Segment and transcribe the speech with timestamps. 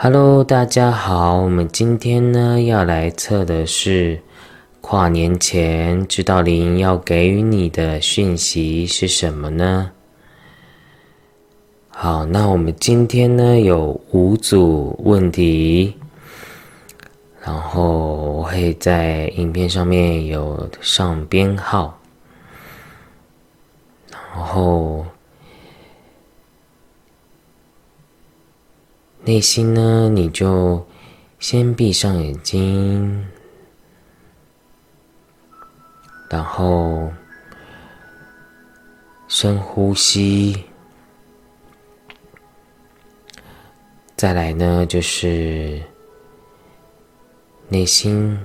[0.00, 4.22] Hello，大家好，我们今天呢要来测的是
[4.80, 9.90] 跨年前指导灵要给予你的讯息是什么呢？
[11.88, 15.92] 好，那我们今天呢有五组问题，
[17.40, 21.98] 然后我会在影片上面有上编号，
[24.32, 25.04] 然后。
[29.24, 30.86] 内心呢，你就
[31.38, 33.26] 先闭上眼睛，
[36.30, 37.12] 然后
[39.26, 40.64] 深呼吸，
[44.16, 45.82] 再来呢就是
[47.68, 48.38] 内心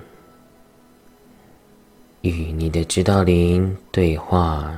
[2.21, 4.74] 与你的指导灵对话，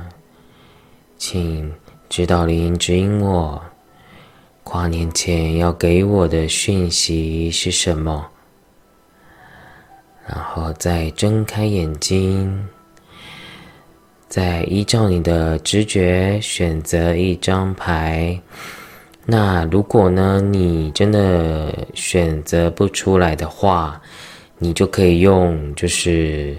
[1.16, 1.74] 请
[2.08, 3.60] 指导灵指引我。
[4.68, 8.26] 跨年前要给我的讯息是什么？
[10.26, 12.66] 然后再睁开眼睛，
[14.26, 18.36] 再依照你的直觉选择一张牌。
[19.24, 24.02] 那如果呢，你真的选择不出来的话，
[24.58, 26.58] 你就可以用，就是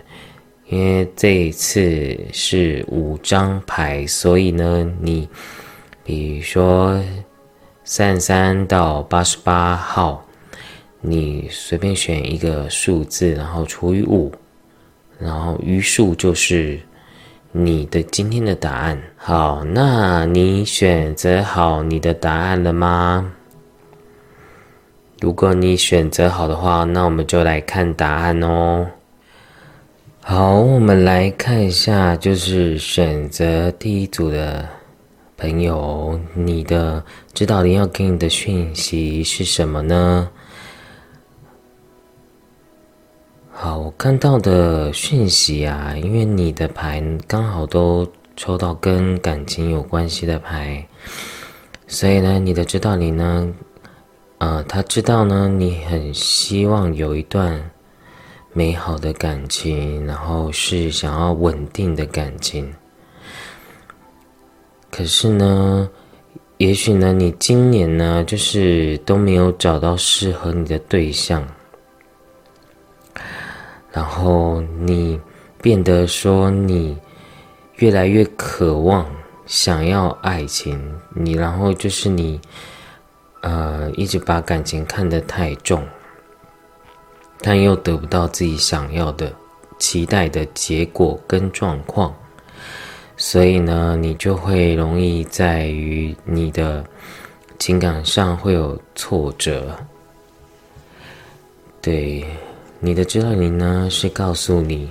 [0.70, 5.28] 因为这一次是五张牌，所以呢，你
[6.06, 6.98] 比如说。
[7.90, 10.26] 三十三到八十八号，
[11.00, 14.30] 你随便选一个数字，然后除以五，
[15.18, 16.82] 然后余数就是
[17.54, 19.02] 你的今天的答案。
[19.16, 23.32] 好，那你选择好你的答案了吗？
[25.22, 28.86] 如果你选择好的话，那我们就来看答案哦。
[30.22, 34.68] 好，我们来看一下，就是选择第一组的。
[35.40, 37.06] 朋友，你的
[37.38, 40.28] 指导灵要给你的讯息是什么呢？
[43.52, 50.84] 好，我看到的讯息啊，因为你的牌刚好都抽到跟感情有关系的牌，
[51.86, 53.54] 所以呢，你的指导灵呢，
[54.40, 57.70] 呃，他知道呢，你很希望有一段
[58.52, 62.74] 美好的感情，然后是想要稳定的感情。
[64.90, 65.88] 可是呢，
[66.58, 71.48] 也许呢，你今年呢，就是都没有找到适合你的对象，
[73.92, 75.22] 然后你
[75.62, 76.98] 变得说你
[77.76, 79.06] 越来越渴望
[79.46, 80.82] 想要爱情，
[81.14, 82.42] 你然后就是你
[83.42, 85.88] 呃一直把感情看得太重，
[87.40, 89.32] 但又得不到自己想要的、
[89.78, 92.12] 期待的结果跟状况。
[93.20, 96.86] 所以呢，你就会容易在于你的
[97.58, 99.76] 情感上会有挫折。
[101.82, 102.24] 对，
[102.80, 104.88] 你的指导你呢是告诉你，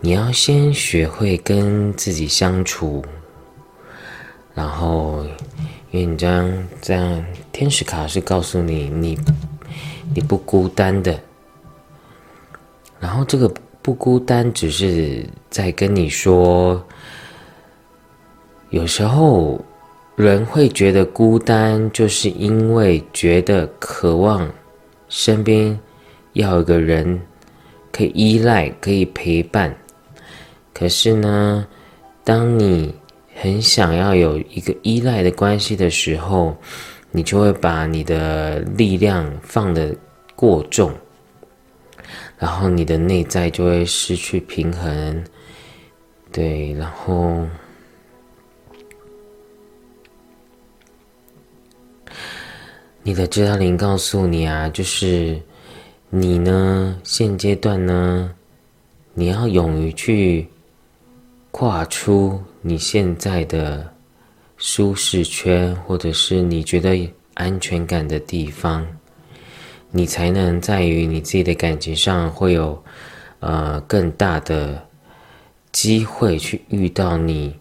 [0.00, 3.04] 你要先学会跟自己相处，
[4.54, 5.24] 然后，
[5.90, 9.18] 因为你这样这样，天使卡是告诉你，你
[10.14, 11.18] 你不孤单的。
[13.00, 13.52] 然后这个
[13.82, 16.80] 不孤单，只是在跟你说。
[18.70, 19.58] 有时候，
[20.14, 24.46] 人会觉得孤单，就是因为觉得渴望
[25.08, 25.78] 身边
[26.34, 27.18] 要有个人
[27.90, 29.74] 可以依赖、可以陪伴。
[30.74, 31.66] 可是呢，
[32.22, 32.94] 当你
[33.34, 36.54] 很想要有一个依赖的关系的时候，
[37.10, 39.96] 你就会把你的力量放得
[40.36, 40.92] 过重，
[42.38, 45.24] 然后你的内在就会失去平衡。
[46.30, 47.46] 对，然后。
[53.08, 55.40] 你的指导灵告诉你啊，就是
[56.10, 58.30] 你呢，现阶段呢，
[59.14, 60.46] 你要勇于去
[61.50, 63.90] 跨出你现在的
[64.58, 68.86] 舒适圈，或者是你觉得安全感的地方，
[69.90, 72.78] 你才能在于你自己的感情上会有
[73.40, 74.86] 呃更大的
[75.72, 77.56] 机会去遇到你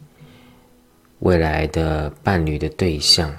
[1.20, 3.34] 未来的伴侣的对象。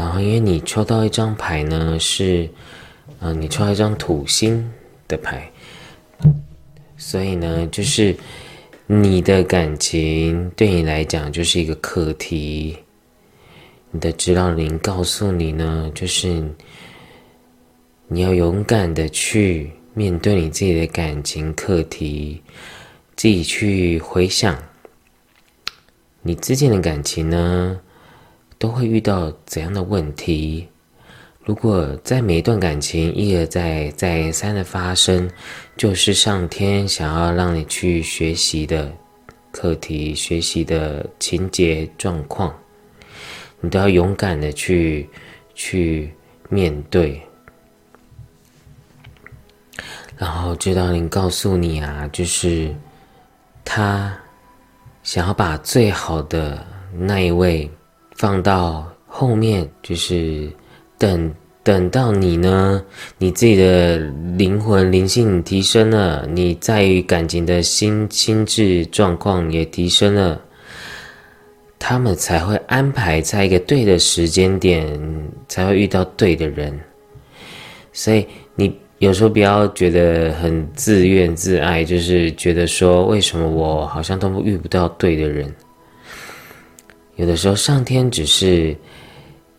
[0.00, 2.48] 然后，因为你抽到一张牌呢，是，
[3.20, 4.72] 嗯，你抽到一张土星
[5.06, 5.46] 的牌，
[6.96, 8.16] 所以呢，就是
[8.86, 12.74] 你的感情对你来讲就是一个课题。
[13.90, 16.42] 你的指导灵告诉你呢，就是
[18.08, 22.42] 你要勇敢的去面对你自己的感情课题，
[23.16, 24.58] 自己去回想
[26.22, 27.78] 你之间的感情呢。
[28.60, 30.68] 都会遇到怎样的问题？
[31.44, 35.28] 如果在每一段感情一而再、再三的发生，
[35.78, 38.92] 就是上天想要让你去学习的
[39.50, 42.54] 课题、学习的情节状况，
[43.62, 45.08] 你都要勇敢的去
[45.54, 46.12] 去
[46.50, 47.18] 面对。
[50.18, 52.76] 然后，知道您告诉你啊，就是
[53.64, 54.14] 他
[55.02, 56.62] 想要把最好的
[56.92, 57.68] 那一位
[58.20, 60.46] 放到后面，就是
[60.98, 61.32] 等。
[61.62, 62.82] 等到你呢，
[63.18, 63.98] 你自己的
[64.36, 70.40] 灵魂灵性提升了，你在于感情的心心智状况也提升了，
[71.78, 74.98] 他们才会安排在一个对的时间点，
[75.48, 76.76] 才会遇到对的人。
[77.92, 85.54] 所以你有时候不要觉得很自怨自艾，就是觉得说为什么我好像都遇不到对的人。
[87.20, 88.76] 有的时候上天只是。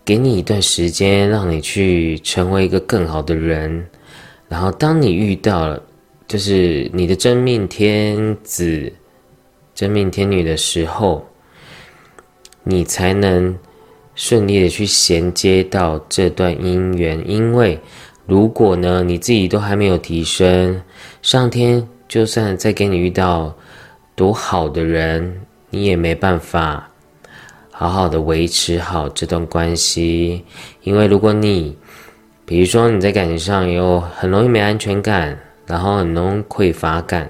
[0.04, 3.88] 给你一段时间，让你去成为一个更好的人。
[4.50, 5.82] 然后，当你遇到了
[6.28, 8.92] 就是你的真命天子、
[9.76, 11.24] 真命天女的时候，
[12.64, 13.56] 你才能
[14.16, 17.24] 顺利的去衔接到这段姻缘。
[17.30, 17.80] 因为
[18.26, 20.82] 如果呢，你自己都还没有提升，
[21.22, 23.56] 上天就算再给你遇到
[24.16, 26.91] 多好的人，你也没办法。
[27.82, 30.46] 好好的维持好这段关系，
[30.84, 31.76] 因为如果你，
[32.46, 35.36] 比如说你在感情上有很容易没安全感，
[35.66, 37.28] 然后很容易匮乏感，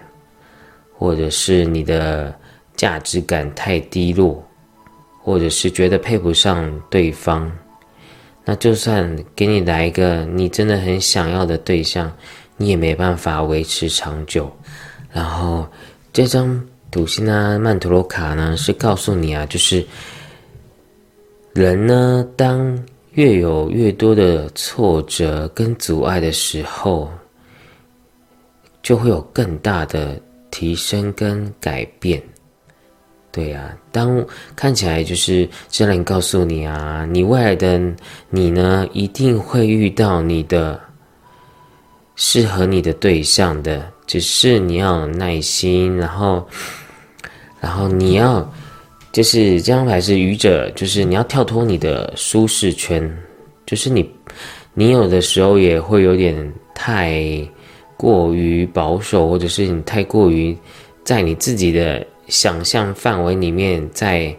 [0.97, 2.35] 或者是你的
[2.75, 4.45] 价值感太低落，
[5.23, 7.49] 或者是觉得配不上对方，
[8.43, 12.11] 那就算给你来一个你真的很想要的对象，
[12.57, 14.51] 你也没办法维持长久。
[15.13, 15.65] 然后
[16.11, 16.61] 这张
[16.91, 19.87] 土星啊曼陀罗卡呢，是告诉你啊，就是。
[21.53, 22.81] 人呢，当
[23.11, 27.11] 越有越多的挫折跟阻碍的时候，
[28.81, 30.17] 就会有更大的
[30.49, 32.21] 提升跟改变。
[33.33, 34.25] 对呀，当
[34.55, 37.81] 看起来就是这人告诉你啊，你未来的
[38.29, 40.79] 你呢，一定会遇到你的
[42.15, 46.47] 适合你的对象的，只是你要有耐心，然后，
[47.59, 48.49] 然后你要。
[49.11, 53.13] 就是这张牌是愚者，就是你要跳脱你的舒适圈，
[53.65, 54.09] 就是你，
[54.73, 57.21] 你有的时候也会有点太
[57.97, 60.57] 过于保守，或者是你太过于
[61.03, 64.33] 在你自己的想象范围里面在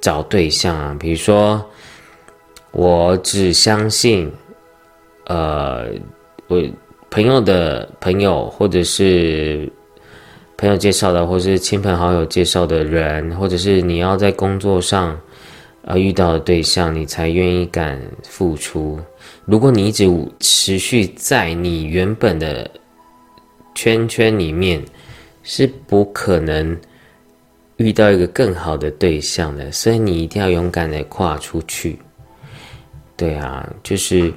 [0.00, 0.96] 找对象啊。
[0.98, 1.62] 比如说，
[2.70, 4.32] 我只相信，
[5.26, 5.88] 呃，
[6.48, 6.62] 我
[7.10, 9.70] 朋友的朋友，或者是。
[10.58, 15.18] 朋友介绍的，或是亲朋好友介绍的人，或者是你要在工作上，
[15.82, 18.98] 呃，遇到的对象，你才愿意敢付出。
[19.44, 20.10] 如果你一直
[20.40, 22.70] 持续在你原本的
[23.74, 24.82] 圈圈里面，
[25.42, 26.74] 是不可能
[27.76, 29.70] 遇到一个更好的对象的。
[29.70, 31.98] 所以你一定要勇敢的跨出去。
[33.14, 34.32] 对啊，就是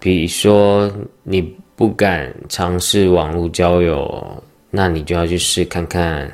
[0.00, 0.90] 比如说
[1.22, 4.42] 你不敢尝试网络交友。
[4.74, 6.32] 那你就要去试看看，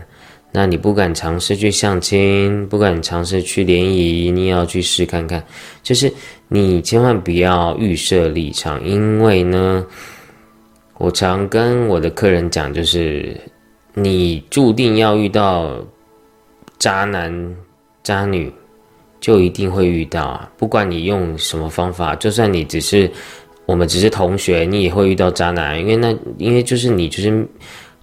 [0.53, 5.45] 那你不敢尝试去相亲，不敢尝试去联谊，你也要去试看看。
[5.83, 6.11] 就是
[6.47, 9.85] 你千万不要预设立场，因为呢，
[10.99, 13.37] 我常跟我的客人讲，就是
[13.93, 15.85] 你注定要遇到
[16.79, 17.57] 渣男
[18.05, 18.53] 渣女，
[19.19, 20.49] 就一定会遇到啊！
[20.57, 23.11] 不管你用什么方法，就算你只是
[23.67, 27.45] 我们只是同学，你也会遇到渣男，因为那因为就是你就是。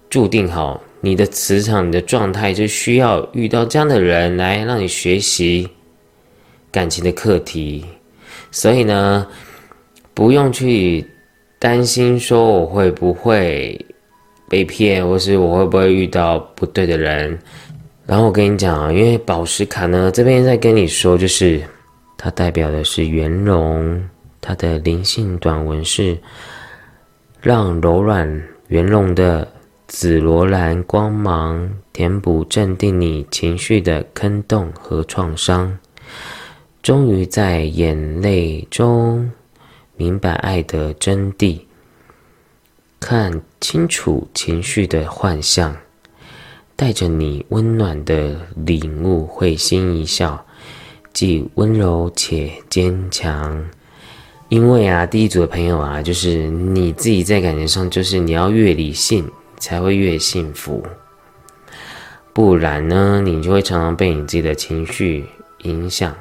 [0.08, 5.68] 注定好，你的磁场、你的状态就需要遇到这样的人来让你学习
[6.70, 7.84] 感情的课题。
[8.52, 9.26] 所以呢，
[10.14, 11.04] 不用去
[11.58, 13.84] 担心说我会不会
[14.48, 17.36] 被骗，或是我会不会遇到不对的人。
[18.06, 21.60] 然后我跟你讲啊，因为宝石卡呢，这边在跟你说，就是
[22.16, 24.00] 它代表的是圆融，
[24.40, 26.16] 它的灵性短文是
[27.42, 29.46] 让柔软圆融的。
[29.88, 35.78] 紫罗兰光芒填补镇定你情绪的坑洞和创伤，
[36.82, 39.30] 终于在眼泪中
[39.96, 41.60] 明白爱的真谛，
[42.98, 45.74] 看清楚情绪的幻象，
[46.74, 50.44] 带着你温暖的领悟，会心一笑，
[51.12, 53.64] 既温柔且坚强。
[54.48, 59.24] 因为啊，第一组的朋友啊，就是你自己在感情上，就是你要越理性。
[59.66, 60.80] 才会越幸福，
[62.32, 65.26] 不然呢，你就会常常被你自己的情绪
[65.62, 66.16] 影响。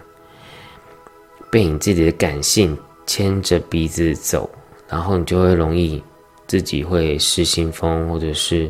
[1.51, 2.75] 被你自己的感性
[3.05, 4.49] 牵着鼻子走，
[4.89, 6.03] 然后你就会容易
[6.47, 8.69] 自己会失心疯，或者是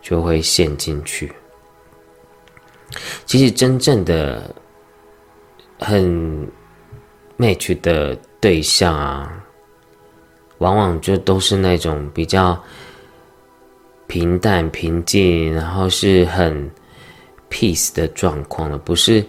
[0.00, 1.30] 就会陷进去。
[3.26, 4.54] 其实真正的
[5.78, 6.48] 很
[7.36, 9.44] match 的对象啊，
[10.58, 12.58] 往往就都是那种比较
[14.14, 16.70] 平淡、平静，然后是很
[17.50, 19.24] peace 的状况了，不是。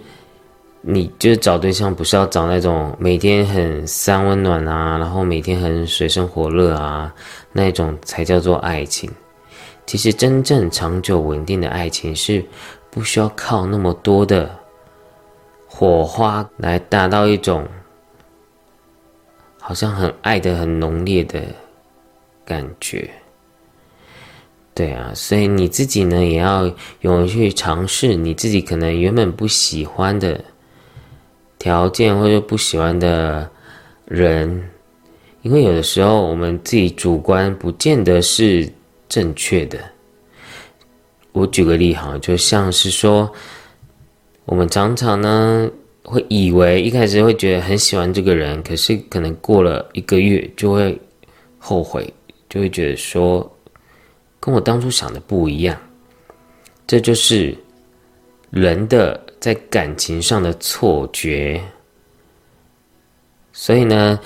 [0.87, 7.11] 你就是找对象，不是要找那种每天很三温暖啊，然后每天很水深火热啊，
[7.51, 9.09] 那种才叫做爱情。
[9.87, 12.45] 其实真正长久稳定的爱情是
[12.91, 14.55] 不需要靠那么多的
[15.67, 17.67] 火花来达到一种
[19.59, 21.41] 好像很爱的很浓烈的
[22.45, 23.09] 感觉。
[24.75, 30.45] 对啊，所以你自己呢也要勇于去尝试你自己可能原本不喜欢的。
[31.57, 33.49] 条件或者不喜欢的
[34.05, 34.69] 人，
[35.41, 38.69] 因为有的时候我们自己主观不见得是
[39.09, 39.79] 正确的。
[41.31, 43.31] 我举个例哈，就像是说，
[44.43, 45.67] 我们常常呢
[46.03, 50.95] 会以为一开始会觉得很喜欢这个人，可是可能过了一个月就会
[51.57, 52.13] 后悔，
[52.47, 53.54] 就会觉得说
[54.45, 55.75] 跟我当初想的不一样。
[56.87, 57.57] 这就是
[58.49, 59.19] 人的。
[59.37, 61.61] 在感情上的错觉，
[63.53, 64.19] 所以呢，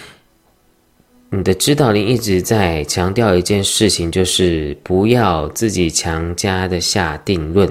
[1.29, 7.69] 你的指导灵一直在强调一件事情，就是不要自己强加的下定论，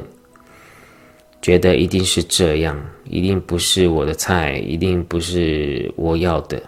[1.41, 6.63] 觉得一定是这样，一定不是我的菜，一定不是我要的。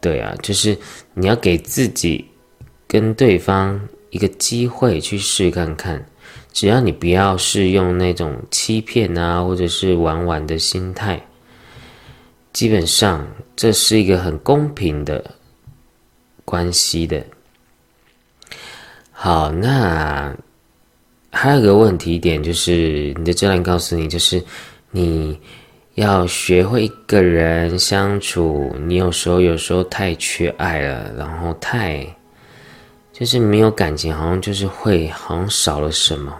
[0.00, 0.76] 对啊，就是
[1.14, 2.24] 你要给自己
[2.88, 3.80] 跟对方
[4.16, 6.02] 一个机会去试看看。
[6.52, 11.20] 只要你不要是用那种欺骗啊，或者是玩玩的心态，
[12.54, 15.22] 基本上这是一个很公平的
[16.46, 17.22] 关系的。
[19.12, 20.34] 好，那
[21.30, 24.42] 还有个问题点就是，你的教练告诉你，就是
[24.90, 25.38] 你
[25.96, 32.15] 要学会一个人相处，你有时候有时候太缺爱了，然后太
[33.18, 36.36] 就是没有感情，好像就是会好像少了什么。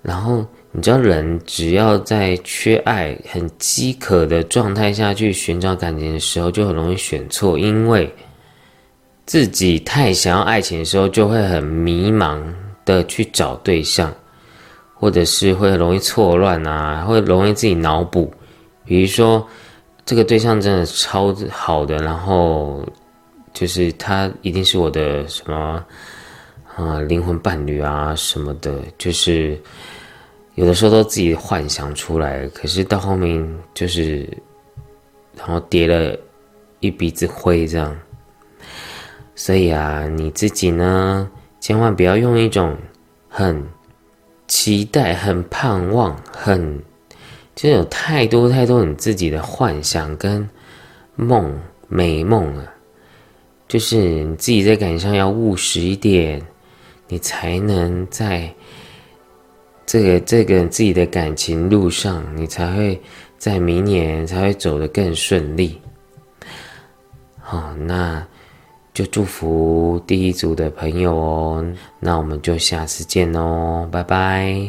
[0.00, 7.58] 然后你知道，人只要在缺爱、很饥渴的状态下去寻找感情的时候，就很容易选错。
[7.58, 8.10] 因为
[9.26, 12.42] 自己太想要爱情的时候，就会很迷茫
[12.86, 14.10] 的去找对象，
[14.94, 18.32] 或者是会容易错乱啊，会容易自己脑补。
[18.86, 19.46] 比如说，
[20.06, 22.82] 这个对象真的超好的，然后
[23.52, 25.84] 就是他一定是我的什么
[26.76, 29.60] 啊灵魂伴侣啊什么的，就是。
[30.54, 33.42] 有的时候都自己幻想出来，可是到后面
[33.72, 34.28] 就是，
[35.34, 36.14] 然后叠了
[36.80, 37.98] 一鼻子灰这样。
[39.34, 41.26] 所以啊，你自己呢，
[41.58, 42.76] 千万不要用一种
[43.30, 43.66] 很
[44.46, 46.78] 期待、很盼望、很
[47.54, 50.46] 就有太多太多你自己的幻想跟
[51.16, 52.70] 梦美梦啊，
[53.72, 56.42] 就是你自己在感情上要务实一点，
[57.08, 58.52] 你才能在。
[59.86, 63.00] 这个这个自己的感情路上，你才会
[63.38, 65.80] 在明年才会走得更顺利。
[67.40, 68.22] 好，那
[68.92, 71.66] 就祝福第一组的朋友哦。
[71.98, 74.66] 那我们就下次见哦，拜拜。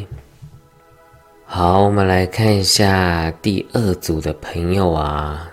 [1.44, 5.46] 好，我们来看一下第二组的朋友啊，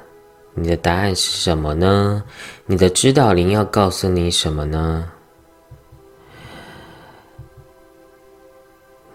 [0.53, 2.23] 你的答案是什么呢？
[2.65, 5.09] 你的指导灵要告诉你什么呢？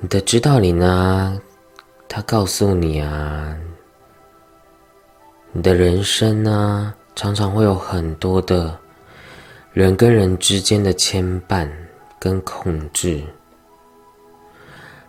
[0.00, 1.40] 你的指导灵呢？
[2.08, 3.54] 他告诉你啊，
[5.52, 8.78] 你的人生呢，常常会有很多的
[9.72, 11.68] 人跟人之间的牵绊
[12.18, 13.22] 跟控制，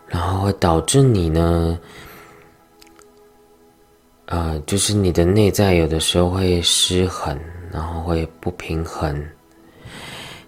[0.07, 1.79] 然后会导致你呢，
[4.27, 7.39] 呃，就是你的内在有的时候会失衡，
[7.71, 9.25] 然后会不平衡。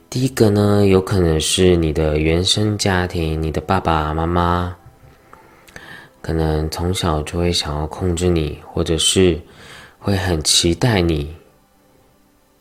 [0.10, 4.76] 第一个呢，有可能是你的原生家庭，你的爸爸妈妈，
[6.22, 9.40] 可能从小就会想要控制你，或者是
[9.98, 11.34] 会很期待你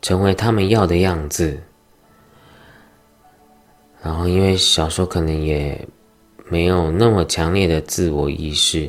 [0.01, 1.61] 成为他们要的样子。
[4.01, 5.85] 然后，因为小时候可能也
[6.49, 8.89] 没有那么强烈的自我意识，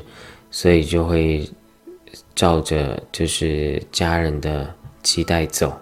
[0.51, 1.49] 所以就会
[2.39, 5.77] 照着就是家人的期待走。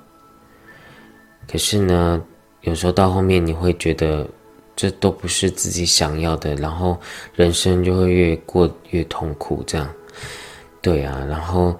[1.47, 2.19] 可是呢？
[2.61, 4.27] 有时候到后面你会觉得
[4.75, 6.97] 这都不是自己想要的，然后
[7.35, 9.63] 人生就会越过越痛苦。
[9.67, 9.87] 这样，
[10.81, 11.77] 对啊，然后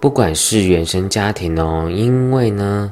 [0.00, 2.90] 不管是原生家庭哦，因为呢，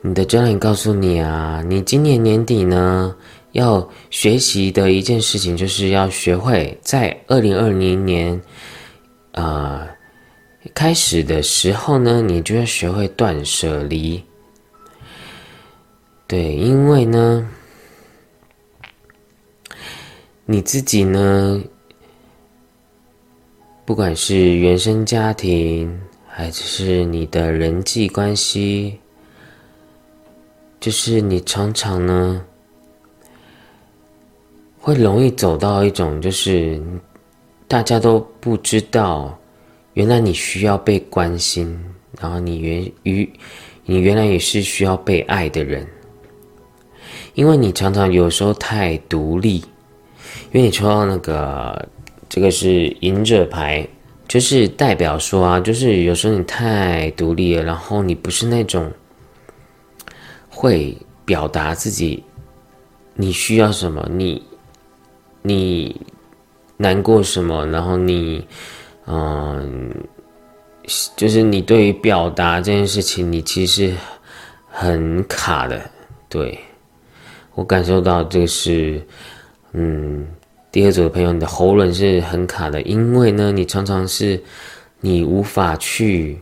[0.00, 3.14] 你的教练告诉你啊，你今年年底呢
[3.52, 8.38] 要学习的一件事情，就是要学会在二零二零年
[9.34, 9.86] 啊
[10.74, 14.24] 开始的时候呢，你就要学会断舍离。
[16.26, 17.46] 对，因为呢，
[20.46, 21.62] 你自己呢。
[23.86, 28.98] 不管是原生家庭，还是你的人际关系，
[30.80, 32.42] 就是你常常呢，
[34.80, 36.82] 会容易走到一种，就是
[37.74, 39.36] 大家都不知道，
[39.94, 41.76] 原来你需要被关心，
[42.20, 43.28] 然后你原于
[43.84, 45.84] 你原来也是需要被爱的人，
[47.34, 49.56] 因为你常常有时候太独立，
[50.52, 51.88] 因为你抽到那个。
[52.28, 53.86] 这个是隐者牌，
[54.28, 58.90] 就是代表说啊，就是有时候你太独立了，然后你不是那种
[60.48, 62.22] 会表达自己
[63.14, 64.40] 你需要什么，你
[65.42, 66.00] 你
[66.76, 68.46] 难过什么，然后你
[69.06, 69.94] 嗯，
[71.16, 73.92] 就是你对于表达这件事情，你其实
[74.70, 75.80] 很卡的。
[76.28, 76.58] 对
[77.54, 79.02] 我感受到这个是
[79.72, 80.26] 嗯。
[80.72, 84.42] 第二组的朋友，你的喉咙是很卡的，因为呢，你常常是
[84.98, 86.36] 你无法去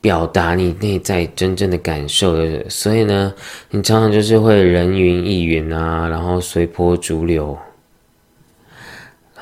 [0.00, 3.34] 表达你内在真正的感受的，所以呢，
[3.68, 7.54] 你常常就是会人云亦云啊，然后随波逐流，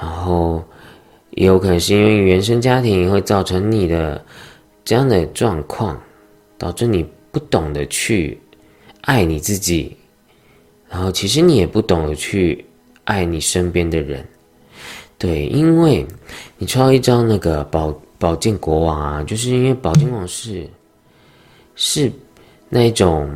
[0.03, 0.61] 然后
[1.31, 4.21] 也有可能是因为原生家庭会造成你的
[4.83, 5.97] 这样的状况，
[6.59, 8.37] 导致你不懂得去
[9.03, 9.97] 爱你自己，
[10.91, 12.65] 然后其实你也不懂得去。
[13.05, 14.25] 爱你身边的人，
[15.19, 16.07] 对，因为
[16.57, 20.65] 你抽到一张那个宝宝剑国王啊，就是因为宝剑王是
[21.75, 22.09] 是
[22.69, 23.29] 那种，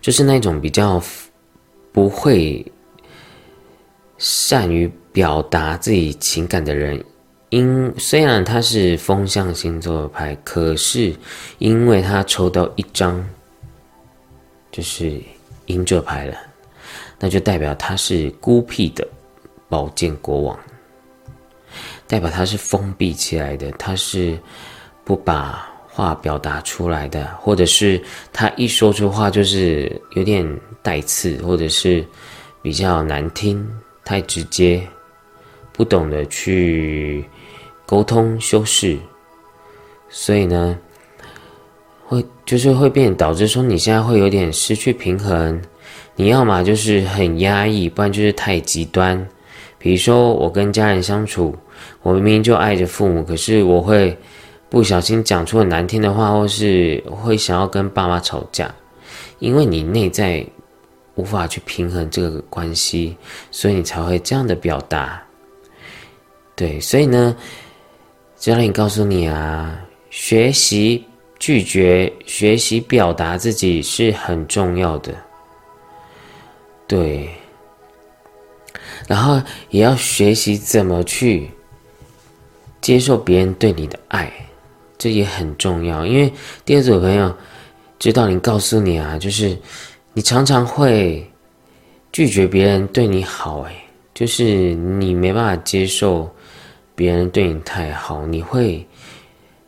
[0.00, 0.98] 就是那种比较
[1.92, 2.64] 不会
[4.18, 7.02] 善于表达自己情感的人。
[7.50, 11.14] 因虽然他是风象星座的牌，可是
[11.58, 13.26] 因为他抽到一张
[14.70, 15.18] 就是
[15.66, 16.36] 隐者牌了。
[17.18, 19.04] 那就代表他是孤僻的
[19.68, 20.58] 宝剑国王，
[22.06, 24.38] 代表他是封闭起来的，他是
[25.04, 28.00] 不把话表达出来的，或者是
[28.32, 30.46] 他一说出话就是有点
[30.80, 32.06] 带刺，或者是
[32.62, 33.68] 比较难听，
[34.08, 34.80] 太直接，
[35.70, 37.22] 不懂得去
[37.84, 38.96] 沟通修饰，
[40.08, 40.78] 所以呢，
[42.06, 45.60] 会就是会变导致说你现在会有点失去平衡。
[46.16, 49.28] 你要么就是很压抑，不然就是太极端。
[49.78, 51.54] 比如说，我跟家人相处，
[52.00, 54.16] 我明明就爱着父母，可是我会
[54.70, 58.74] 不小心讲出很难听的话，或是会想要跟爸妈吵架，
[59.38, 60.46] 因为你内在
[61.18, 63.16] 无法去平衡这个关系，
[63.50, 65.20] 所以你才会这样的表达。
[66.54, 67.36] 对，所以呢，
[68.36, 69.76] 教练告诉你啊，
[70.10, 71.04] 学习
[71.40, 75.12] 拒绝，学习表达自己是很重要的。
[76.86, 77.28] 对，
[79.08, 81.50] 然后也要学习怎么去
[82.80, 84.32] 接受别人对你的爱，
[84.96, 86.06] 这也很重要。
[86.06, 86.32] 因为
[86.64, 87.36] 第二组朋友
[87.98, 89.58] 知道你告诉你啊，就是
[90.18, 91.24] 你常常会
[92.10, 96.28] 拒绝别人对你好，哎，就是你没办法接受
[96.96, 98.84] 别人对你太好，你会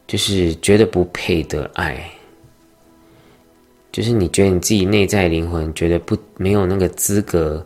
[0.08, 2.04] 就是觉得不配得爱。
[3.92, 7.64] 就是你觉得你自己内在灵魂觉得不没有那个资格，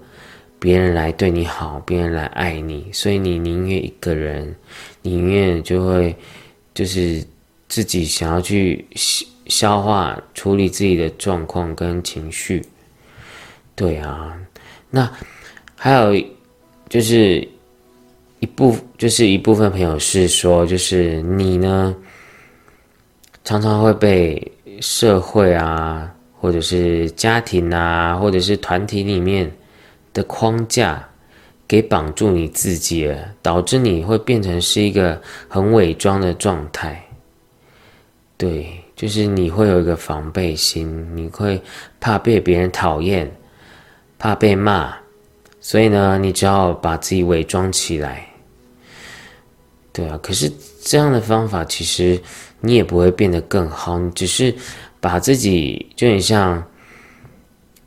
[0.58, 4.54] 别人来对你好，别人来爱你，所以你宁愿一个人，
[5.00, 6.14] 宁愿就会
[6.74, 7.24] 就是
[7.66, 12.62] 自己想要去消消化处理自己的状况跟情绪。
[13.74, 14.36] 对啊，
[14.90, 15.10] 那
[15.76, 16.14] 还有
[16.88, 17.46] 就是
[18.40, 21.94] 一部就是一部分朋友是说，就是你呢
[23.44, 26.10] 常常会被社会啊。
[26.40, 29.50] 或者是家庭啊，或者是团体里面
[30.12, 31.02] 的框架
[31.66, 37.02] 给绑住你自己了，导致你会变成是一个很伪装的状态。
[38.36, 41.58] 对，就是你会有一个防备心，你会
[41.98, 43.34] 怕被别人讨厌，
[44.24, 44.96] 怕被骂，
[45.60, 48.26] 所以呢，你只要把自己伪装起来。
[49.92, 50.50] 对啊，可是
[50.82, 52.18] 这样的方法其实
[52.60, 54.54] 你也不会变得更好，你只是。
[54.98, 56.64] 把自己就很像，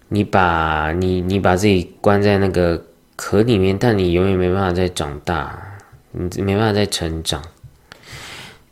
[0.07, 2.79] 你把你你把自己关在那个
[3.15, 5.59] 壳里面，但你永远没办法再长大。
[6.11, 7.43] 你没办法再成长。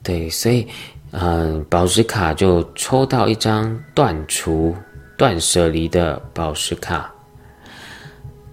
[0.03, 0.67] 对，所以，
[1.09, 4.75] 嗯，宝石卡就抽到一张断除、
[5.17, 7.14] 断舍离的宝石卡。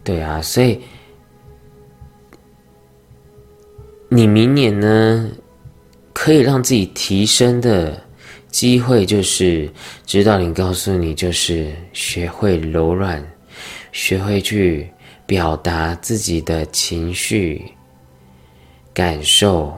[0.05, 0.81] 对啊，所以
[4.09, 5.31] 你明年呢，
[6.13, 8.03] 可以让自己提升的
[8.51, 9.71] 机会，就是
[10.05, 13.25] 指导你告诉你，就是学会柔软，
[13.93, 14.91] 学会去
[15.25, 17.65] 表达自己的情绪、
[18.93, 19.73] 感受，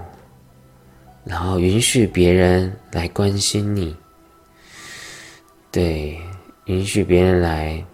[1.25, 3.95] 然后允许别人来关心你，
[5.71, 6.19] 对，
[6.65, 7.85] 允许别人来。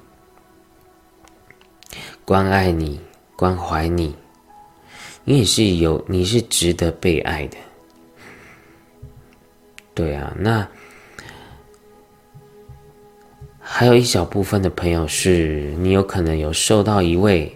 [2.31, 3.01] 关爱你，
[3.35, 4.15] 关怀你，
[5.25, 7.57] 你也是有，你是值得被爱的。
[9.95, 10.65] 对啊，那
[13.59, 17.53] 还有一小部分的朋友是，你有可能有受到一位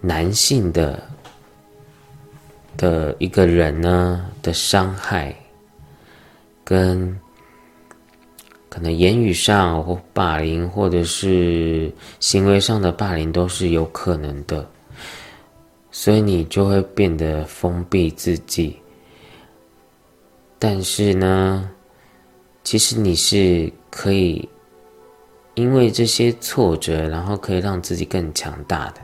[0.00, 1.02] 男性的
[2.76, 5.34] 的一个人呢的伤害，
[6.62, 7.18] 跟。
[8.70, 14.68] 可能言语上或霸凌，或者是行为上的霸凌都是有可能的，
[15.90, 18.76] 所以你就会变得封闭自己。
[20.58, 21.70] 但是呢，
[22.62, 24.46] 其实你是可以
[25.54, 29.00] 因为这些挫折，然后可以让自己更强大的。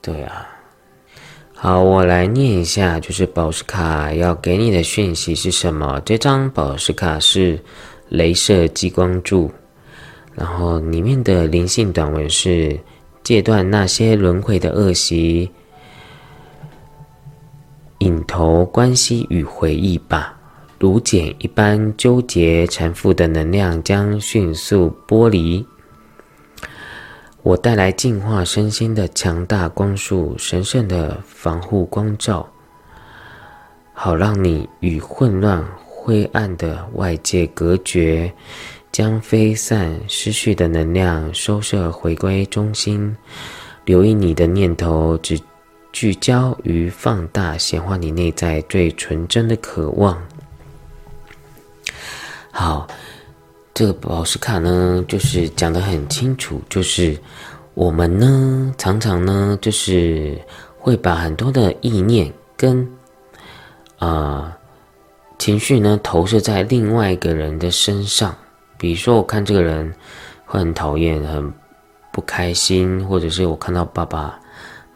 [0.00, 0.46] 对啊，
[1.52, 6.00] 好，我来念一下，就是宝石卡要给你的讯息是什么？
[6.06, 7.58] 这张宝石卡是。
[8.10, 9.50] 镭射激光柱，
[10.34, 12.78] 然后里面的灵性短文是：
[13.22, 15.50] 戒断那些轮回的恶习，
[17.98, 20.36] 引头关系与回忆吧。
[20.78, 25.64] 如茧一般纠结缠缚的能量将迅速剥离。
[27.42, 32.48] 我带来净化身心的强大光束，神圣的防护光照，
[33.92, 35.64] 好让你与混乱。
[36.02, 38.32] 灰暗的外界隔绝，
[38.90, 43.14] 将飞散失去的能量收摄回归中心。
[43.84, 45.38] 留意你的念头，只
[45.92, 50.18] 聚焦于放大显化你内在最纯真的渴望。
[52.50, 52.88] 好，
[53.74, 57.14] 这个宝石卡呢，就是讲的很清楚，就是
[57.74, 60.40] 我们呢，常常呢，就是
[60.78, 62.90] 会把很多的意念跟
[63.98, 64.56] 啊。
[65.40, 68.36] 情绪呢，投射在另外一个人的身上。
[68.76, 69.90] 比如说，我看这个人
[70.44, 71.50] 会很讨厌、很
[72.12, 74.38] 不开心，或者是我看到爸爸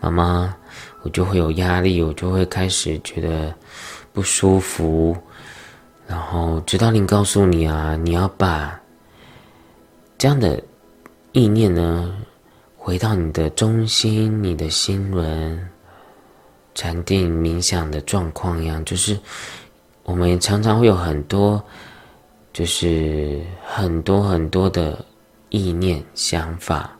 [0.00, 0.54] 妈妈，
[1.00, 3.54] 我就会有压力，我就会开始觉得
[4.12, 5.16] 不舒服。
[6.06, 8.78] 然后，直到你告诉你啊，你要把
[10.18, 10.62] 这样的
[11.32, 12.14] 意念呢，
[12.76, 15.70] 回到你的中心、你的心轮，
[16.74, 19.18] 禅定冥想的状况一样，就是。
[20.04, 21.62] 我们常常会有很多，
[22.52, 25.04] 就是很多很多的
[25.48, 26.96] 意念想法。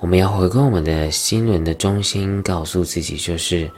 [0.00, 3.70] 我们要回归我们的心轮的中心，告诉自己，就是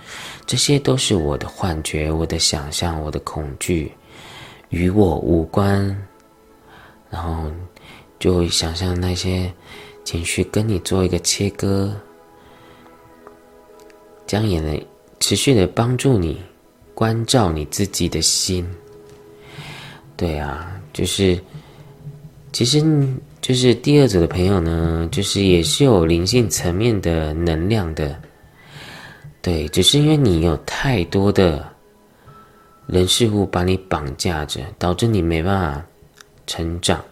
[0.47, 3.93] 这些都是我的幻觉、我的想象、我的恐惧，
[4.71, 5.97] 与我无关。
[7.09, 7.51] 然后
[8.19, 9.53] 就会想象那些
[10.05, 11.93] 情绪跟你做一个切割，
[14.27, 14.81] 将也能
[15.19, 16.41] 持续的帮助你。
[17.01, 18.63] 关照你自己的心，
[20.19, 21.41] 对啊，就是，
[22.53, 22.79] 其实
[23.41, 28.21] 就是第二组的朋友呢，就是也是有灵性层面的能量的，
[29.41, 31.67] 对，只是因为你有太多的
[32.87, 35.83] 人事物把你绑架着，导致你没办法
[36.47, 37.03] 成长。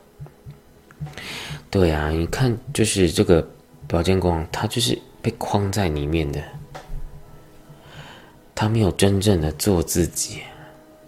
[1.71, 3.43] 对啊，你看，就是这个
[3.87, 6.43] 宝剑光，它就是被框在里面的。
[8.61, 10.41] 他没有真正的做自己，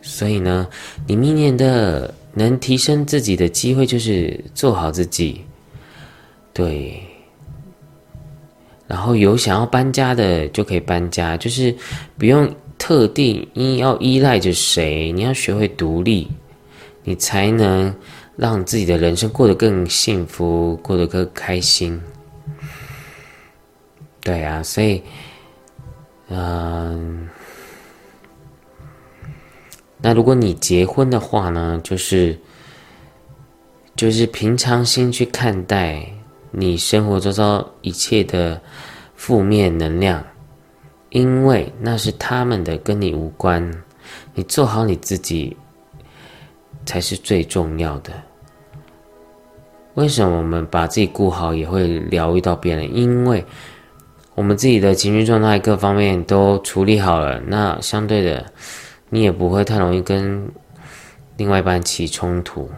[0.00, 0.68] 所以呢，
[1.04, 5.44] 你明年的能提升自己的机会就是做好自己，
[6.52, 7.02] 对。
[8.86, 11.74] 然后有想要搬家的就可以搬家，就是
[12.16, 16.28] 不用特定你要依赖着谁，你要学会独立，
[17.02, 17.92] 你才能
[18.36, 22.00] 让自己的人生过得更幸福，过得更开心。
[24.22, 25.02] 对啊，所以，
[26.28, 27.28] 嗯。
[30.02, 32.38] 那如果你结婚的话呢，就是
[33.94, 36.04] 就是平常心去看待
[36.50, 38.60] 你生活周遭一切的
[39.14, 40.24] 负面能量，
[41.10, 43.70] 因为那是他们的，跟你无关。
[44.34, 45.56] 你做好你自己
[46.86, 48.12] 才是最重要的。
[49.94, 52.96] 为什么我们把自己顾好也会疗愈到别人？
[52.96, 53.44] 因为
[54.34, 58.50] 我们自己的情绪状态各方面都处理好了，那相对的，
[59.10, 60.50] 你也不会太容易跟
[61.36, 62.70] 另外一半起冲突。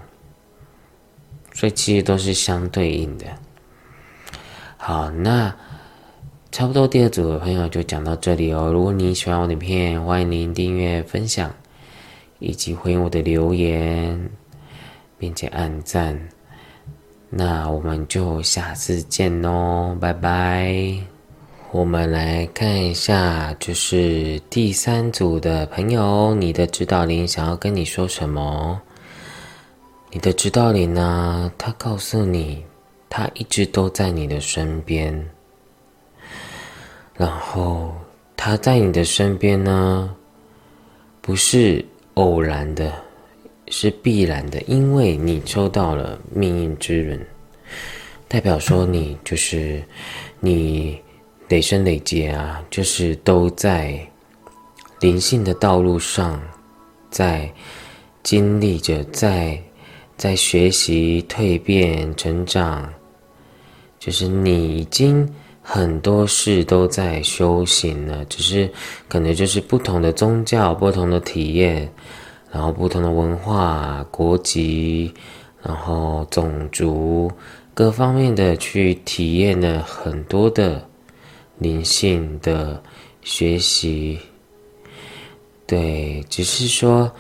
[1.55, 3.27] 所以其实都是相对应的。
[4.79, 5.55] 好，那
[6.51, 8.73] 差不多第二组的朋友就讲到这里哦。
[8.73, 11.55] 如果你喜欢我的影片，欢迎您订阅、分享，
[12.39, 14.31] 以及回应我的留言，
[15.19, 16.19] 并且按赞。
[17.29, 21.12] 那我们就下次见喽，拜拜。
[21.73, 28.79] 我们来看一下，就是第三组的朋友，你的指导灵想要跟你说什么？
[30.11, 31.51] 你的指导灵呢？
[31.57, 32.63] 他告诉你，
[33.09, 35.27] 他一直都在你的身边。
[37.15, 37.91] 然后
[38.37, 40.15] 他在你的身边呢，
[41.23, 41.83] 不是
[42.15, 42.93] 偶然的，
[43.69, 47.27] 是必然的，因为你抽到了命运之轮，
[48.29, 49.83] 代表说你就是
[50.39, 51.01] 你
[51.53, 54.01] 累生累劫啊，就是都在
[55.01, 56.41] 灵性的道路上，
[57.11, 57.53] 在
[58.23, 59.61] 经历着在。
[60.15, 62.89] 在学习、蜕变、成长，
[63.99, 65.29] 就是你已经
[65.63, 68.71] 很多事都在修行了，只是
[69.09, 71.93] 可能就是不同的宗教、不同的体验，
[72.53, 75.13] 然后不同的文化、国籍，
[75.61, 77.29] 然后种族
[77.75, 80.87] 各方面的去体验了很多的
[81.63, 82.83] 灵性的
[83.23, 84.19] 学习。
[85.67, 87.11] 对，只是说，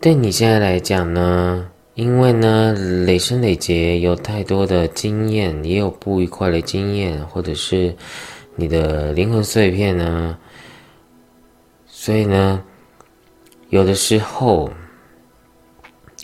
[0.00, 1.68] 对你现在来讲呢？
[1.94, 2.72] 因为呢，
[3.04, 7.94] 累生累劫有太多的经验，也有不愉快的经验，或者是
[8.56, 10.38] 你的灵魂碎片呢，
[11.86, 12.64] 所以呢，
[13.68, 14.70] 有的时候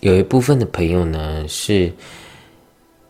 [0.01, 1.93] 有一部分的朋友呢是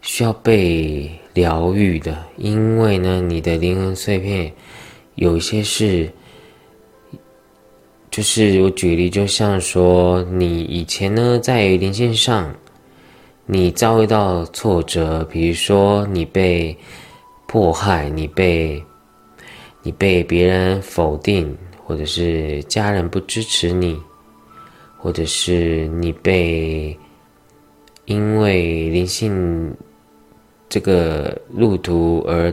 [0.01, 4.53] 需要被疗愈的，因为呢，你的灵魂碎片
[5.15, 6.11] 有一些是。
[8.11, 12.53] 就是我举例，就像说，你以前呢在灵性上，
[13.47, 16.77] 你遭遇到挫折，比如说你被
[17.47, 18.83] 迫害，你被
[19.83, 23.97] 你被别人否定，或者是家人不支持你，
[24.97, 26.99] 或者是你被
[28.07, 29.73] 因为灵性
[30.69, 32.53] 这个路途而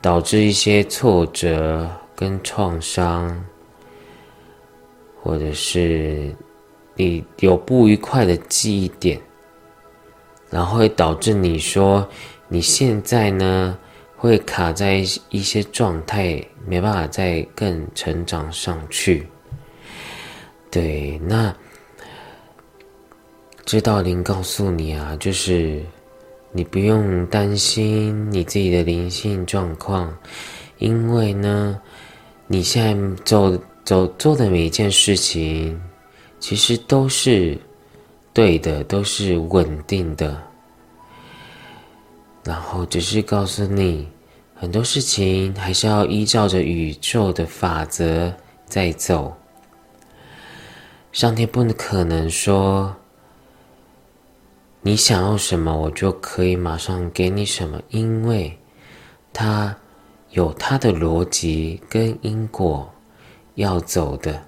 [0.00, 3.44] 导致一些挫折跟创伤。
[5.24, 6.34] 或者是
[6.96, 9.20] 你有不愉快的记忆点，
[10.50, 12.04] 然后会导致你说
[12.48, 13.78] 你现在呢
[14.16, 14.94] 会卡在
[15.30, 19.24] 一些状态，没办法再更成长上去。
[20.72, 21.54] 对，那
[23.64, 25.80] 知道灵告诉你啊，就是
[26.52, 30.16] 你不用担心你自己的灵性状况，
[30.78, 31.80] 因为呢，
[32.46, 33.58] 你现在走。
[33.84, 35.78] 走做的每一件事情，
[36.38, 37.58] 其实都是
[38.32, 40.40] 对的，都是稳定的。
[42.44, 44.06] 然后只是告诉你，
[44.54, 48.32] 很多事情还是要依照着宇宙的法则
[48.66, 49.36] 在走。
[51.10, 52.94] 上天不可能说
[54.82, 58.58] 你想要什么，我就可以马上给你什么，因为
[59.32, 59.74] 它
[60.30, 62.88] 有它的逻辑跟因果。
[63.56, 64.42] 要走的，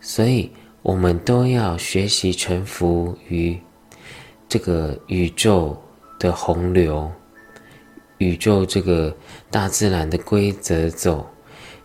[0.00, 0.50] 所以
[0.82, 3.56] 我们都要学习臣服于
[4.48, 5.80] 这个宇宙
[6.18, 7.08] 的洪流，
[8.18, 9.16] 宇宙这个
[9.48, 11.24] 大自然的规则走。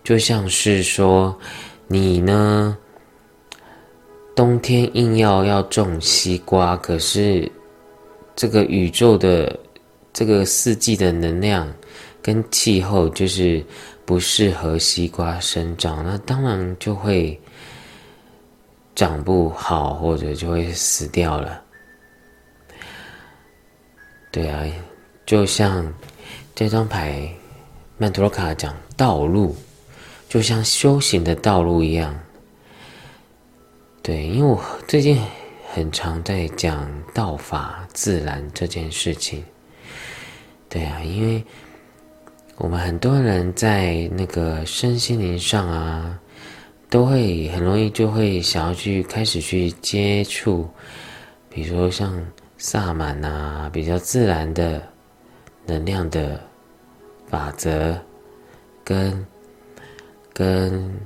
[0.03, 1.37] 就像是说，
[1.85, 2.75] 你呢，
[4.39, 7.51] 冬天硬要要种西瓜，可是
[8.37, 9.59] 这个宇宙的
[10.13, 11.69] 这个四季的能量
[12.21, 13.61] 跟气候就是。
[14.05, 17.39] 不适合西瓜生长，那当然就会
[18.95, 21.61] 长不好，或者就会死掉了。
[24.31, 24.65] 对啊，
[25.27, 25.93] 就像
[26.55, 27.31] 这张牌
[27.99, 29.55] 曼陀罗卡讲道路，
[30.27, 32.19] 就像修行的道路一样。
[34.09, 35.21] 对，因为我最近
[35.71, 39.45] 很常在讲道法自然这件事情。
[40.67, 41.45] 对啊，因为。
[42.57, 46.19] 我们很多人在那个身心灵上啊，
[46.89, 50.67] 都会很容易就会想要去开始去接触，
[51.49, 52.21] 比如说像
[52.57, 54.81] 萨满啊，比较自然的
[55.65, 56.41] 能量的
[57.29, 57.97] 法则，
[58.83, 59.25] 跟
[60.33, 60.99] 跟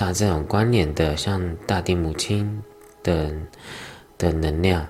[0.00, 2.62] 大自然关联的，像大地母亲
[3.02, 3.46] 等
[4.16, 4.86] 的能量，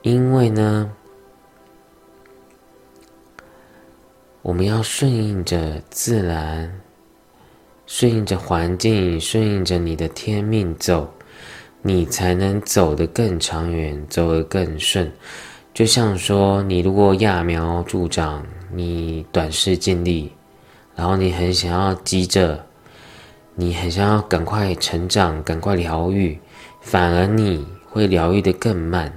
[0.00, 0.90] 因为呢。
[4.40, 6.80] 我们要顺应着自然，
[7.84, 11.12] 顺应着环境，顺应着你的天命走，
[11.82, 15.12] 你才能走得更长远，走得更顺。
[15.74, 18.42] 就像说，你如果揠苗助长，
[18.72, 20.32] 你短视尽力，
[20.96, 22.64] 然后你很想要急着，
[23.60, 26.38] 你很想要赶快成长，赶快疗愈，
[26.80, 29.12] 反而你会疗愈的更慢。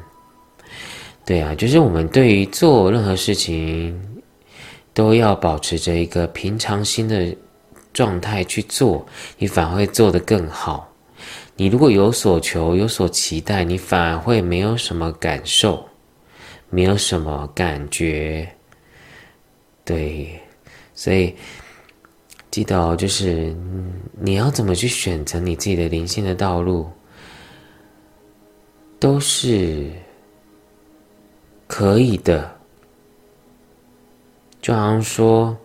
[1.24, 4.02] 对啊，就是我们对于做任何事情，
[4.96, 7.38] 都要保持着一个平常心的
[7.94, 9.06] 状态去做，
[9.38, 10.92] 你反而会做得更好。
[11.56, 15.88] 你如果有所求、有所期待，你反而会没有什么感受，
[16.72, 18.50] 没有什么感觉。
[19.86, 20.40] 对，
[20.96, 21.36] 所以
[22.52, 23.56] 记得哦，就是
[24.20, 26.88] 你要怎么去选择你自己的灵性的道路，
[29.00, 29.90] 都是。
[31.74, 32.54] 可以的，
[34.62, 35.58] 就好像说，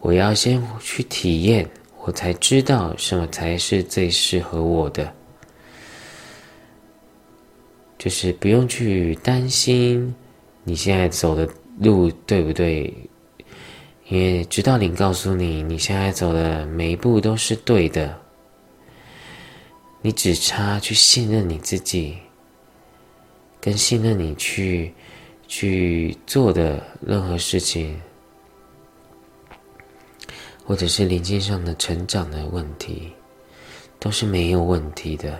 [0.00, 1.70] 我要先去体验，
[2.02, 5.14] 我才知道什么才是最适合我的。
[7.96, 10.12] 就是不用去担心
[10.64, 12.92] 你现在走的路对不对，
[14.08, 18.18] 因为指导灵告诉你，你现在走的每一步都是对的，
[20.02, 22.16] 你只差去信任你自己，
[23.60, 24.92] 跟信任你去。
[25.48, 27.96] 去做的任何事情，
[30.64, 33.12] 或者是灵性上的成长的问题，
[34.00, 35.38] 都是没有问题的。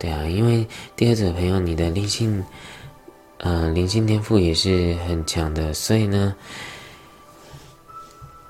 [0.00, 2.44] 对啊，因为第二组的朋友，你的灵性，
[3.38, 6.34] 呃，灵性天赋也是很强的，所以呢，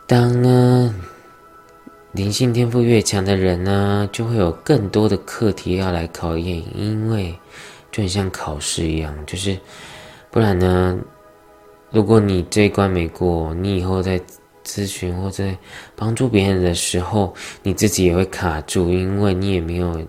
[0.07, 0.95] 当呢
[2.13, 7.35] 灵性天赋越强的人呢，就会有更多的课题要来考验，因为。
[7.93, 9.57] 就像考试一样，就是
[10.29, 10.99] 不然呢？
[11.93, 14.21] 如果你这一关没过，你以后在
[14.65, 15.57] 咨询或在
[15.95, 20.05] 帮助别人的时候，你自己也会卡住，因为你也没有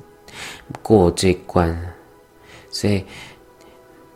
[0.81, 1.79] 过这关。
[2.71, 3.05] 所以，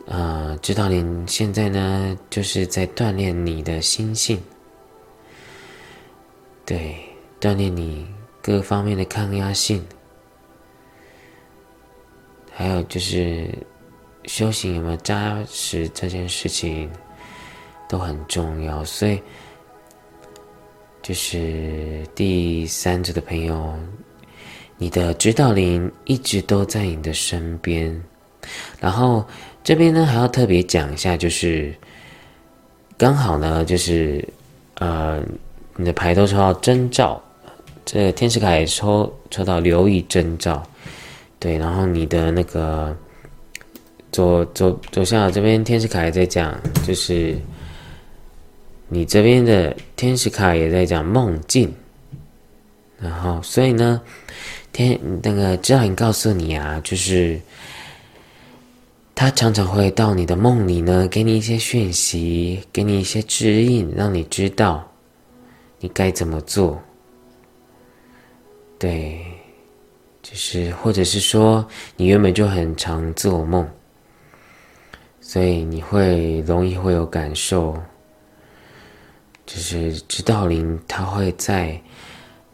[0.06, 4.36] 呃，指导你现在呢，就是在锻炼你的心性，
[6.70, 6.94] 对，
[7.40, 8.06] 锻炼你
[8.40, 9.84] 各方面的抗压性。
[12.52, 13.48] 还有就是
[14.26, 16.88] 修行有没有扎实这件事情
[17.88, 19.20] 都很重要，所以
[21.02, 23.76] 就是第三组的朋友，
[24.78, 28.00] 你的指导灵一直都在你的身边。
[28.78, 29.26] 然后
[29.64, 31.74] 这边呢还要特别讲一下，就是
[32.96, 34.24] 刚好呢就是
[34.76, 35.20] 呃
[35.80, 37.18] 你的牌都抽到征兆，
[37.86, 40.62] 这天使卡也抽抽到留意征兆。
[41.38, 42.94] 对，然后你的那个
[44.12, 46.54] 左左左下角这边天使卡也在讲，
[46.86, 47.34] 就是
[48.88, 51.72] 你这边的天使卡也在讲梦境，
[52.98, 54.02] 然后所以呢，
[54.70, 57.40] 天那个指导灵告诉你啊，就是
[59.14, 64.86] 他常常会到你的梦里呢，给你一些讯息，给你一些指引，让你知道
[65.80, 66.80] 你该怎么做。
[68.78, 69.20] 对。
[70.22, 71.66] 就是，或者是说，
[71.96, 73.66] 你原本就很常做梦，
[75.18, 77.74] 所以你会容易会有感受。
[79.46, 81.80] 就是指导灵，他会在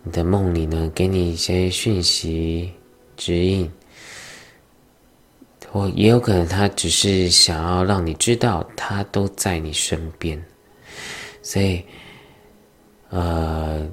[0.05, 2.73] 你的梦里呢，给你一些讯息
[3.17, 3.71] 指引，
[5.71, 10.43] 或也有可能他只是想要让你知道，他都在你身边。
[11.43, 11.85] 所以，
[13.11, 13.87] 呃。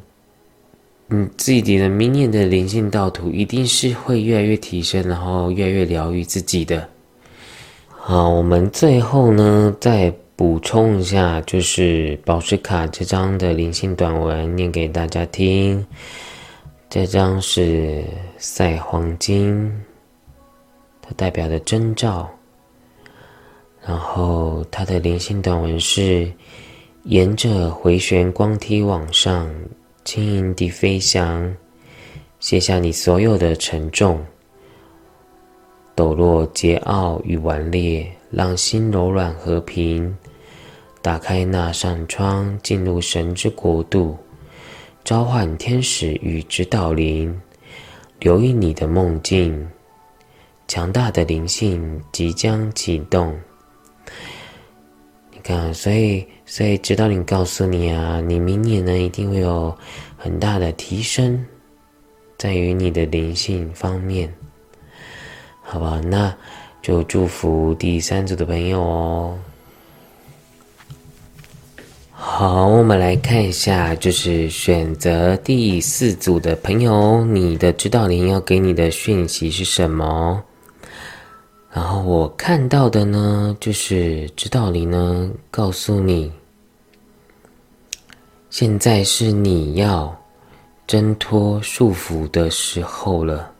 [1.05, 6.89] 你自己的明年的灵性道途一定是会越来越提升，然后越来越疗愈自己的。
[7.89, 15.85] 好，我们最后呢再补充一下，就是宝石卡这张的灵性短文，念给大家听。
[16.89, 18.03] 这张是
[18.39, 19.71] 赛黄金，
[20.99, 22.27] 它代表的征兆。
[23.85, 26.31] 然后它的灵性短文是
[27.03, 29.53] 沿着回旋光梯往上。
[30.05, 31.53] 轻盈地飞翔，
[32.39, 34.21] 卸下你所有的沉重、
[35.95, 40.13] 抖落、桀骜与顽劣，让心柔软和平。
[41.01, 44.17] 打开那扇窗，进入神之国度，
[45.05, 47.37] 召唤天使与指导灵，
[48.19, 49.65] 留意你的梦境。
[50.67, 53.33] 强大的灵性即将启动。
[55.31, 56.25] 你看，所以。
[56.55, 59.75] 所以，指导灵告诉你啊，你明年呢一定会有
[60.15, 61.43] 很大的提升，
[62.37, 64.31] 在于你的灵性方面，
[65.63, 65.99] 好吧？
[66.05, 66.31] 那
[66.79, 69.35] 就祝福第三组的朋友哦。
[72.11, 80.39] 好，我们来看一下，就是选择第四组的朋友，你的指导灵要给你的讯息是什么？
[81.71, 86.31] 然后我看到的呢，就是指导灵呢告诉你，
[88.53, 90.15] 现在是你要
[90.85, 93.51] 挣脱束缚的时候了，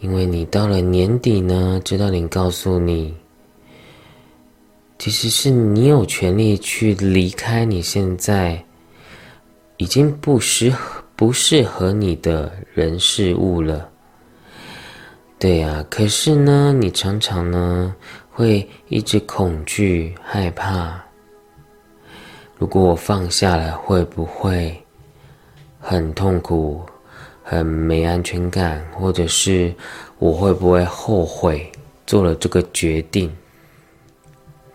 [0.00, 3.14] 因为你到了年底呢，指导灵告诉你。
[4.98, 8.60] 其实是你有权利去离开你现在
[9.76, 13.88] 已经不适合、不适合你的人事物了。
[15.38, 17.94] 对呀，可是呢，你常常呢
[18.32, 21.00] 会一直恐惧、害怕。
[22.60, 24.78] 如果我放下了，会不会
[25.80, 26.82] 很痛苦、
[27.42, 28.86] 很没安全感？
[28.92, 29.74] 或者是
[30.18, 31.72] 我会不会后悔
[32.06, 33.34] 做了这个决定？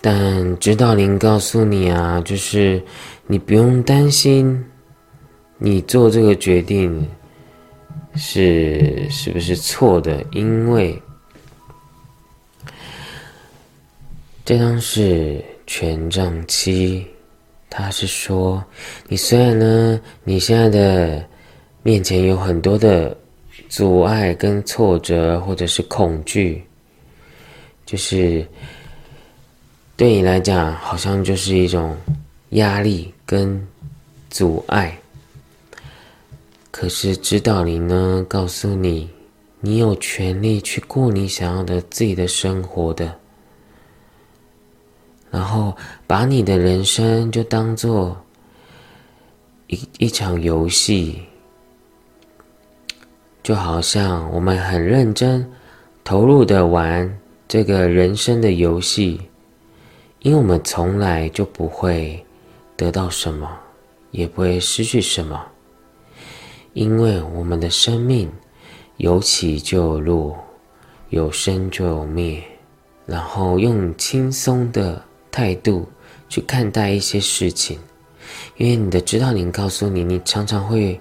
[0.02, 2.84] 但指导灵告诉你啊，就是
[3.28, 4.66] 你不用担心，
[5.60, 7.08] 你做这个决定
[8.16, 10.26] 是是不是错的？
[10.32, 11.00] 因为
[14.44, 17.06] 这张是权杖七，
[17.78, 18.64] 他是说，
[19.10, 21.26] 你虽然呢，你现在的
[21.84, 23.16] 面前有很多的
[23.68, 26.64] 阻碍跟挫折，或者是恐惧，
[27.86, 28.48] 就是。
[29.98, 31.96] 对你来讲，好像就是一种
[32.50, 33.66] 压力跟
[34.30, 34.94] 阻碍。
[36.70, 39.10] 可是指导灵呢，告诉你，
[39.62, 43.18] 你有权利去过你想要的自己的生活的。
[45.36, 45.76] 然后
[46.08, 48.16] 把你的人生就当做
[49.68, 51.24] 一一场游戏，
[53.44, 55.46] 就好像我们很认真
[56.06, 57.20] 投入的玩
[57.50, 59.20] 这个人生的游戏。
[60.20, 62.26] 因为我们从来就不会
[62.78, 63.46] 得到什么，
[64.12, 65.46] 也不会失去什么，
[66.72, 68.32] 因为我们的生命
[68.96, 70.38] 有起就有落，
[71.10, 72.42] 有生就有灭。
[73.06, 75.00] 然后用轻松的
[75.36, 75.86] 态度
[76.30, 77.78] 去看待一些事情，
[78.56, 80.98] 因为你的指导灵告诉你，你常常会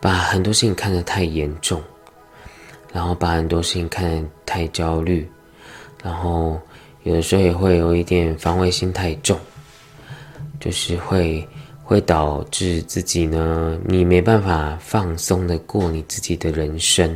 [0.00, 1.82] 把很多事情看得太严重，
[2.92, 5.28] 然后把很多事情看得太焦虑，
[6.02, 6.60] 然后。
[7.04, 9.38] 有的时候也会有一点防卫心太重，
[10.58, 11.46] 就是会
[11.82, 17.14] 会导致自己呢，你没办法放松的过你自己的人生。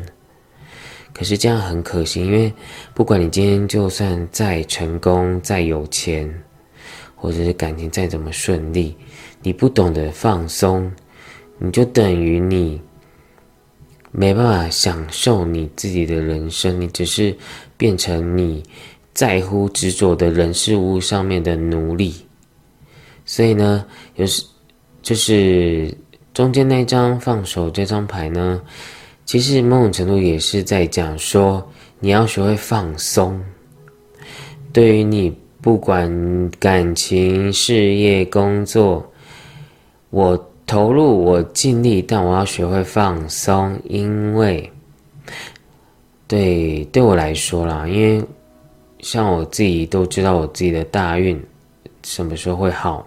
[1.15, 2.53] 可是这样很可惜，因为
[2.93, 6.31] 不管你今天就算再成功、再有钱，
[7.19, 8.97] 或者是感情再怎么顺利，
[9.43, 10.91] 你不懂得放松，
[11.59, 12.81] 你就等于你
[14.11, 17.37] 没办法享受你自己的人生，你只是
[17.77, 18.63] 变成你。
[19.15, 22.15] 在乎执着的人事物上面的奴隶，
[23.25, 24.45] 所以呢，有时
[25.03, 25.93] 就是
[26.33, 28.63] 中间那张放手这张牌呢，
[29.25, 33.43] 其实某种程度也是在讲说，你要学会放松。
[34.73, 39.05] 对于你不管感情、事业、工作，
[40.11, 44.71] 我投入，我尽力，但我要学会放松，因为
[46.27, 48.25] 对对我来说啦，因为。
[49.01, 51.41] 像我自己都知道我自己的大运
[52.03, 53.07] 什么时候会好，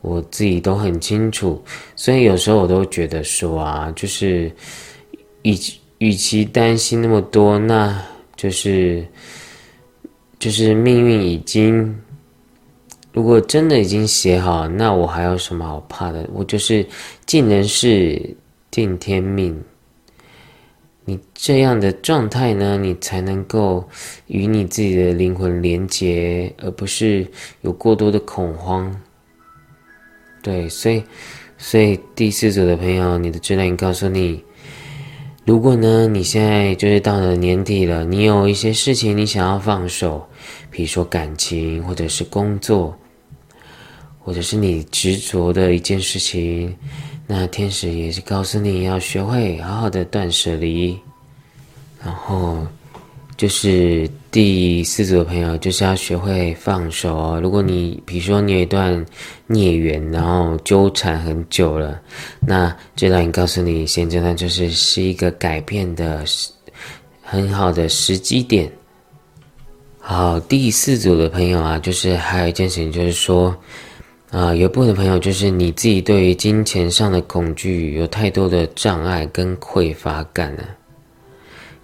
[0.00, 1.62] 我自己都很清楚，
[1.94, 4.50] 所以有时候我都觉得说啊，就是
[5.42, 7.96] 与其与其担心那么多，那
[8.34, 9.06] 就是
[10.38, 11.98] 就是命运已经，
[13.12, 16.28] 如果真的已经写好，那我还有什么好怕的？
[16.32, 16.86] 我就是
[17.26, 18.36] 尽人事，
[18.70, 19.60] 听天命。
[21.04, 23.88] 你这样的状态呢，你才能够
[24.26, 27.26] 与你自己的灵魂连接，而不是
[27.62, 28.94] 有过多的恐慌。
[30.42, 31.02] 对，所以，
[31.56, 34.44] 所以第四组的朋友，你的指引告诉你，
[35.48, 40.28] 如果呢，你现在就是到了年底了，你有一些事情你想要放手，
[40.70, 42.94] 比如说感情，或者是工作，
[44.18, 46.76] 或者是你执着的一件事情。
[47.26, 50.98] 那天使也是告诉你要学会好好的断舍离，
[52.04, 52.58] 然后
[53.38, 57.40] 就是第四组的朋友就是要学会放手哦。
[57.40, 59.02] 如果你比如说你有一段
[59.46, 61.98] 孽缘，然后纠缠很久了，
[62.40, 66.22] 那这段告诉你，现阶段就是是一个改变的
[67.22, 68.70] 很好的时机点。
[69.98, 73.56] 好，第四组的朋友啊，就是还有一件事情，就是说。
[74.30, 80.64] 啊，有部分的朋友就是你自己对于金钱上的恐惧有太多的障碍跟匮乏感了。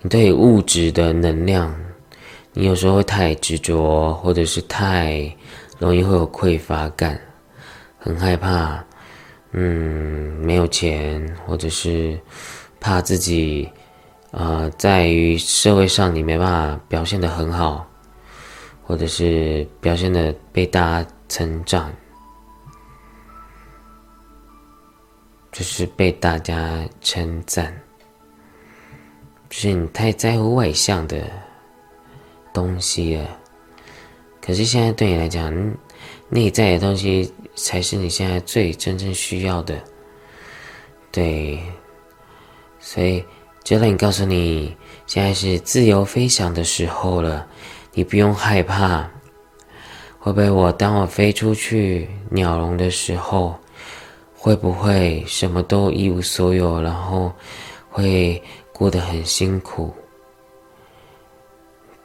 [0.05, 1.75] 你对物质的能量，
[2.53, 5.35] 你有时候会太执着，或者是太
[5.79, 7.19] 容易会有匮乏感，
[7.99, 8.85] 很害怕，
[9.53, 12.21] 嗯，没有钱，或者是
[12.79, 13.67] 怕自己，
[14.33, 17.89] 呃，在于社会上你没办法表现的很好，
[18.83, 21.91] 或者是表现的被大家成长，
[25.51, 27.75] 就是被大家称赞，
[29.55, 31.31] 就是你太在乎外向的
[32.53, 33.25] 东西了。
[34.41, 35.55] 可是现在对你来讲，
[36.29, 39.81] 内在的东西才是你现在最真正需要的。
[41.13, 41.61] 对，
[42.81, 43.25] 所以
[43.63, 44.77] 就让你告诉你，
[45.07, 47.47] 现在是自由飞翔的时候了，
[47.93, 49.09] 你不用害怕。
[50.19, 53.57] 会不会我当我飞出去鸟笼的时候，
[54.35, 57.33] 会不会什么都一无所有，然后
[57.89, 58.43] 会
[58.75, 59.95] 过得很辛苦？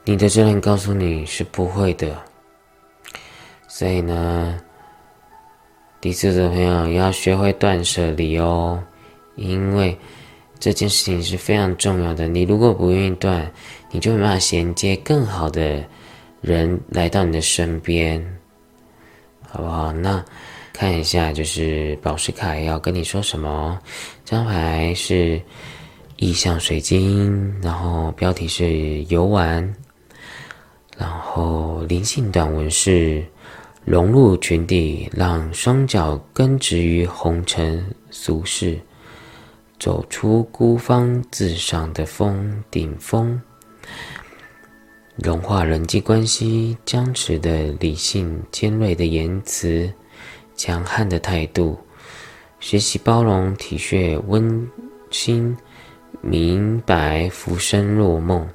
[0.06, 2.16] 你的教练告诉你是不会的。
[3.68, 4.60] 所以呢，
[6.00, 8.82] 第四组朋友要学会断舍离哦，
[9.36, 9.98] 因为
[10.60, 12.28] 这件事情是非常重要的。
[12.28, 13.52] 你如果不愿意断，
[13.90, 15.84] 你就没办法衔接更好的
[16.42, 18.24] 人来到你的身边，
[19.50, 19.92] 好不好？
[19.92, 20.24] 那
[20.72, 23.80] 看一下，就是宝石卡要跟你说什么？
[24.24, 25.42] 这张牌是
[26.20, 29.74] 意象水晶，然后标题是游玩，
[30.98, 33.26] 然后灵性短文是。
[33.86, 38.80] 融入群体，让双脚根植于红尘俗世，
[39.80, 43.42] 走出孤芳自赏的峰顶峰，
[45.16, 49.92] 融化人际关系僵持的理性、尖锐的言辞、
[50.56, 51.76] 强悍的态度，
[52.60, 54.70] 学习包容、体恤、温
[55.10, 55.58] 馨、
[56.22, 58.48] 明白、浮生若梦，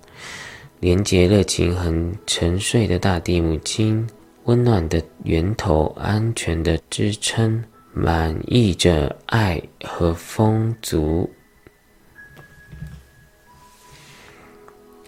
[0.81, 4.07] 廉洁、热情、很沉睡的大地母亲。
[4.45, 11.29] 温暖的源头，安全的支撑，满溢着爱和丰足。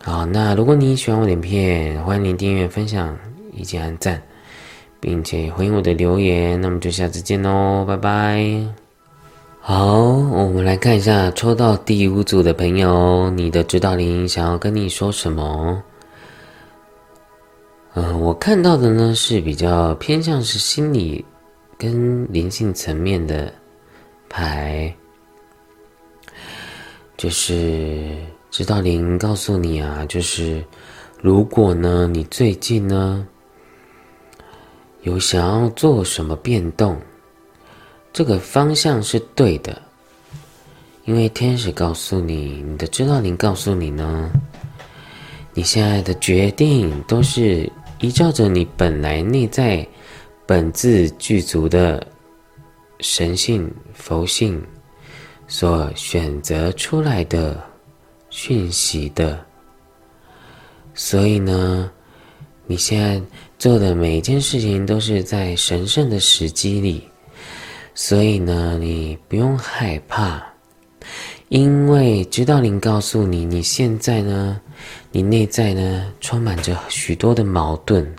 [0.01, 3.15] 好，那如果你喜欢我的影片，欢迎订阅、分享
[3.53, 4.23] 以及按赞，
[5.01, 6.59] 并且回应我的留言。
[6.59, 8.86] 那么就下次见喽，拜拜。
[9.69, 15.83] 好，我们来看一下抽到第五组的朋友，你的指导灵想要跟你说什么？
[17.95, 21.25] 嗯，我看到的呢是比较偏向是心理
[21.77, 23.53] 跟灵性层面的
[24.29, 24.95] 牌，
[27.17, 28.15] 就是
[28.53, 30.65] 指导灵告诉你啊，就是
[31.21, 33.27] 如果呢你最近呢
[35.03, 36.97] 有想要做什么变动，
[38.17, 39.83] 这个方向是对的，
[41.05, 44.33] 因为天使告诉你，你的指导灵告诉你呢，
[45.53, 47.71] 你现在的决定都是。
[48.01, 49.87] 依照着你本来内在
[50.47, 52.07] 本质具足的
[53.01, 54.63] 神性佛性
[55.49, 57.63] 所选择出来的
[58.29, 59.45] 讯息的，
[60.95, 61.91] 所以呢，
[62.67, 63.21] 你现在
[63.59, 67.03] 做的每一件事情都是在神圣的时机里，
[67.97, 70.41] 所以呢，你不用害怕，
[71.49, 74.61] 因为指导灵告诉你，你现在呢。
[75.11, 78.15] 你内在呢，充满着许多的矛盾、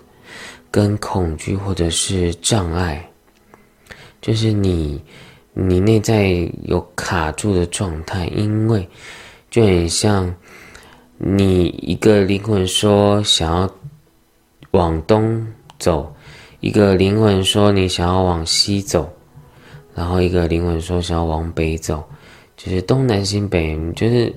[0.68, 3.08] 跟恐惧或者是障碍，
[4.20, 5.00] 就是你，
[5.52, 8.86] 你内在有卡住的状态，因为
[9.48, 10.34] 就很像
[11.18, 13.70] 你一个灵魂说想要
[14.72, 15.46] 往东
[15.78, 16.12] 走，
[16.58, 19.08] 一个灵魂说你想要往西走，
[19.98, 22.02] 然后一个灵魂说想要往北走，
[22.56, 24.32] 就是东南西北，就是。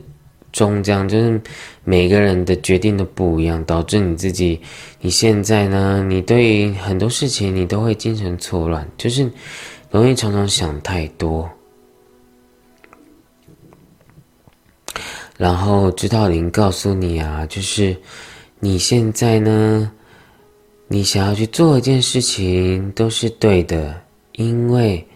[0.53, 1.41] 终将就是
[1.85, 4.59] 每个人的决定都不一样，导致你自己，
[4.99, 9.31] 你现在呢，你对很多事情你都会精神错乱，就是
[9.89, 11.49] 容易常常想太多。
[15.37, 17.95] 然后指导灵告诉你啊，就是
[18.59, 19.89] 你现在呢，
[20.89, 24.01] 你想要去做一件事情都是对的，
[24.33, 25.07] 因为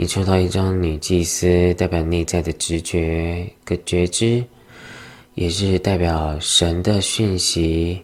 [0.00, 4.42] 你抽到一张女祭司，代表内在的直觉跟觉知。
[5.34, 8.00] 也是代表神的讯息，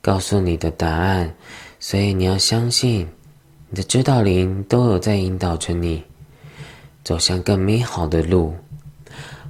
[0.00, 1.30] 告诉你的答案，
[1.78, 3.06] 所以你要相信，
[3.68, 6.02] 你的指导灵都有在引导着你，
[7.04, 8.54] 走向更美好的路，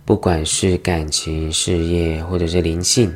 [0.05, 3.15] 不管是感情、事业，或者是灵性。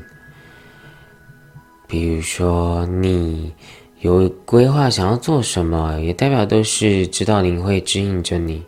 [1.88, 3.52] 比如说，你
[4.01, 8.62] 有规划想要做什么，也代表都是知道灵会指引着你，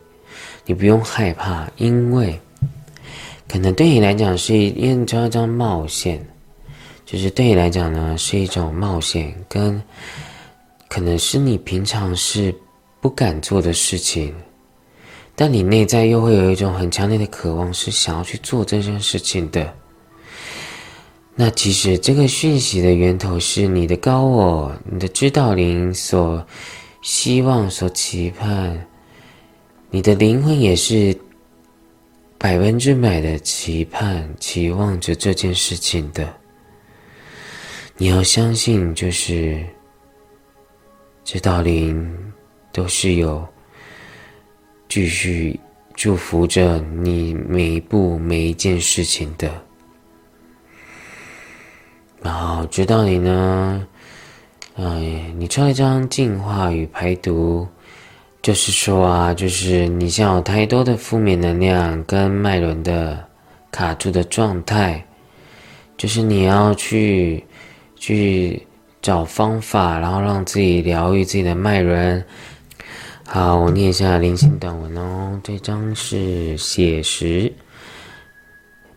[0.66, 2.38] 你不用害怕，因为。
[3.48, 6.18] 可能对你来讲是一张一张冒险，
[7.04, 9.82] 就是对你来讲呢是一种冒险跟
[10.88, 12.54] 可能是你平常是
[12.98, 14.34] 不敢做的事情，
[15.34, 19.70] 但你内在又会有一种很强烈的渴望，是想要去做这件事情的。
[21.34, 26.46] 那其实这个讯息的源头是你的高我、你的指导灵所
[27.00, 28.86] 希望、所期盼，
[29.90, 31.18] 你的灵魂也是
[32.36, 36.32] 百分之百的期盼、期望着这件事情的。
[37.96, 39.64] 你要相信，就是
[41.24, 42.32] 指导灵
[42.72, 43.46] 都是有
[44.86, 45.58] 继续
[45.94, 49.50] 祝福着你每一步、每一件事情的。
[52.22, 53.86] 然后知道你呢，
[54.76, 54.84] 哎，
[55.36, 57.66] 你抽一张净化与排毒，
[58.40, 63.22] 就是说啊，就是你像有太多的负面能量跟脉轮的
[63.72, 65.04] 卡住的状态，
[65.96, 67.44] 就是你要去
[67.96, 68.64] 去
[69.00, 72.24] 找方法，然后让自己疗愈自己的脉轮。
[73.26, 77.52] 好，我念一下灵性短文哦，这张是写实，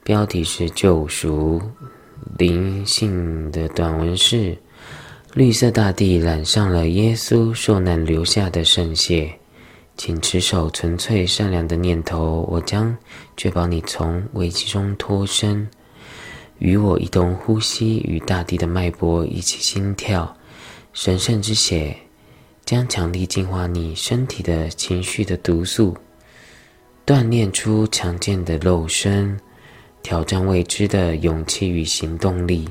[0.03, 1.61] 标题是救赎。
[2.37, 4.57] 灵性的短文是：
[5.33, 9.31] 绿色大地染上了耶稣受难留下的圣血，
[9.95, 12.95] 请持守纯粹善良的念头，我将
[13.37, 15.67] 确保你从危机中脱身。
[16.59, 20.35] 与我一同呼吸，与大地的脉搏一起心跳。
[20.93, 21.95] 神圣之血
[22.65, 25.95] 将强力净化你身体的情绪的毒素，
[27.05, 29.37] 锻炼出强健的肉身。
[30.05, 32.69] 挑战未知的勇气与行动力，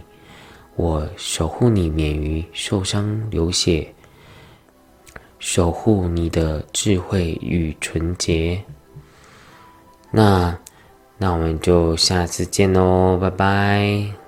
[0.77, 3.93] 我守护你免于受伤流血，
[5.41, 8.63] 守护你的智慧与纯洁。
[10.13, 10.57] 那，
[11.19, 14.24] 那我们就下次见喽，拜拜。